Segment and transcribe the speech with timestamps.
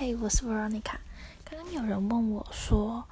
[0.00, 0.94] 嗨，我是 Veronica。
[1.44, 3.04] 刚刚有人问我说，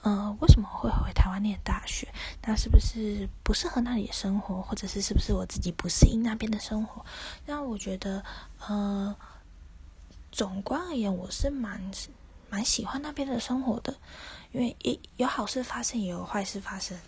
[0.00, 2.08] 呃，为什么会回台湾念大学？
[2.44, 7.06] 那是不是不适合那里的生活，或者是是不是我自己不适应那边的生活？
[7.46, 8.24] 那我觉得，
[8.58, 9.14] 呃，
[10.32, 11.80] 总观而言，我是蛮
[12.50, 13.94] 蛮喜欢那边的生活的，
[14.50, 16.98] 因为也有好事发生，也有坏事发生，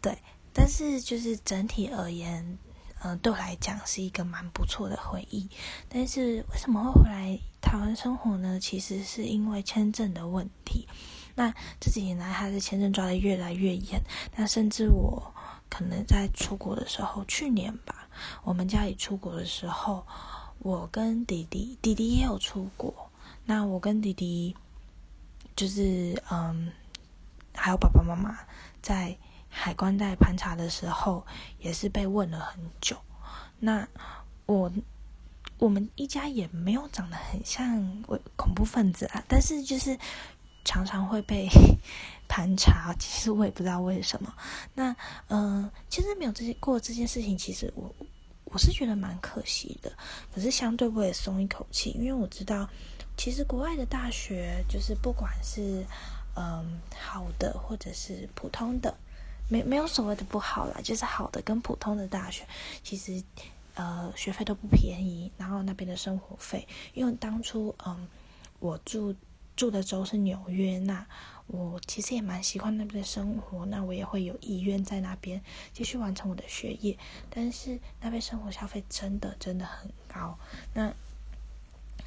[0.00, 0.16] 对。
[0.54, 2.56] 但是就是整体而言。
[3.02, 5.48] 嗯，对我来讲是一个蛮不错的回忆。
[5.88, 8.60] 但是为什么会回来台湾生活呢？
[8.60, 10.86] 其实是因为签证的问题。
[11.34, 11.50] 那
[11.80, 13.98] 这几年来，他的签证抓的越来越严。
[14.36, 15.32] 那甚至我
[15.70, 18.06] 可能在出国的时候，去年吧，
[18.44, 20.06] 我们家里出国的时候，
[20.58, 23.10] 我跟弟弟，弟弟也有出国。
[23.46, 24.54] 那我跟弟弟
[25.56, 26.70] 就是嗯，
[27.54, 28.38] 还有爸爸妈妈
[28.82, 29.16] 在。
[29.50, 31.26] 海关在盘查的时候，
[31.58, 32.96] 也是被问了很久。
[33.58, 33.86] 那
[34.46, 34.72] 我
[35.58, 38.02] 我们一家也没有长得很像
[38.36, 39.98] 恐怖分子啊，但是就是
[40.64, 41.48] 常常会被
[42.28, 42.94] 盘查。
[42.98, 44.32] 其实我也不知道为什么。
[44.72, 44.96] 那
[45.28, 47.94] 嗯，其实没有这些过这件事情，其实我
[48.44, 49.92] 我是觉得蛮可惜的。
[50.32, 52.66] 可是相对我也松一口气，因为我知道，
[53.16, 55.84] 其实国外的大学就是不管是
[56.36, 58.96] 嗯好的或者是普通的。
[59.50, 62.46] 没没有所谓的不好啦，就是好的跟普通的大学，
[62.82, 63.22] 其实
[63.74, 68.08] 呃学费都不便宜，然后那边的生活费，因为当初嗯
[68.60, 69.14] 我住
[69.56, 71.04] 住的州是纽约，那
[71.48, 76.96] 我其实也蛮喜欢那边的生活，那我也会有意愿在那边继续完成我的学业，
[77.28, 80.38] 但是那边生活消费真的真的很高，
[80.72, 80.94] 那。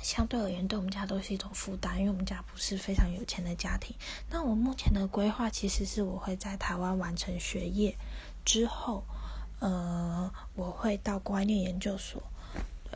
[0.04, 3.96] 相对而言，对我们家都是一种负担，因为我们家不是非常有钱的家庭。
[4.30, 7.98] 那我目前的规划其实是我会在台湾完成学业
[8.44, 9.04] 之后，
[9.60, 12.22] 呃，我会到国外念研究所。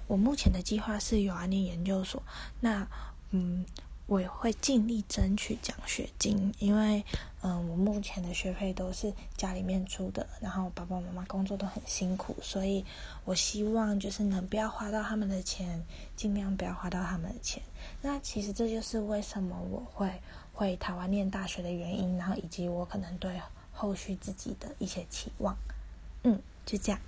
[0.05, 2.21] 我目前的计划是有安，念研究所。
[2.59, 2.87] 那，
[3.31, 3.65] 嗯。
[4.07, 7.03] 我也会尽力争取奖学金，因为，
[7.41, 12.85] 嗯，我目前的学费都是家里面出的，然后爸爸妈妈工作都很辛苦，所以
[13.25, 17.61] 我希望就是能不要花到他们的钱，尽量不要花到他们的钱。
[18.01, 20.09] 那其实这就是为什么我会
[20.53, 23.39] 回台湾念大学的原因，然后以及我可能对
[23.73, 25.55] 后续自己的一些期望。
[26.23, 27.01] 嗯，就这样。